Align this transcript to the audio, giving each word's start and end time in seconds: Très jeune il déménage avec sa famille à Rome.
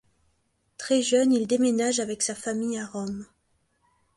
Très 0.79 1.03
jeune 1.03 1.31
il 1.31 1.45
déménage 1.45 1.99
avec 1.99 2.23
sa 2.23 2.33
famille 2.33 2.79
à 2.79 2.87
Rome. 2.87 3.27